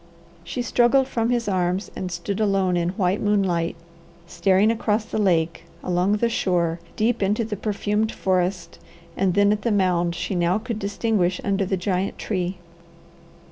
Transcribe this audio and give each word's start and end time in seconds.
She 0.43 0.63
struggled 0.63 1.07
from 1.07 1.29
his 1.29 1.47
arms 1.47 1.91
and 1.95 2.11
stood 2.11 2.39
alone 2.39 2.75
in 2.75 2.89
white 2.97 3.21
moonlight, 3.21 3.75
staring 4.25 4.71
across 4.71 5.05
the 5.05 5.19
lake, 5.19 5.65
along 5.83 6.13
the 6.13 6.27
shore, 6.27 6.79
deep 6.95 7.21
into 7.21 7.45
the 7.45 7.55
perfumed 7.55 8.11
forest, 8.11 8.79
and 9.15 9.35
then 9.35 9.51
at 9.51 9.61
the 9.61 9.71
mound 9.71 10.15
she 10.15 10.33
now 10.33 10.57
could 10.57 10.79
distinguish 10.79 11.39
under 11.43 11.67
the 11.67 11.77
giant 11.77 12.17
tree. 12.17 12.57